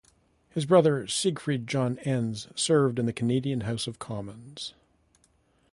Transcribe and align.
His 0.49 0.65
brother 0.65 1.05
Siegfried 1.05 1.67
John 1.67 1.99
Enns 1.99 2.47
served 2.55 2.97
in 2.97 3.05
the 3.05 3.13
Canadian 3.13 3.61
House 3.61 3.85
of 3.85 3.99
Commons. 3.99 4.73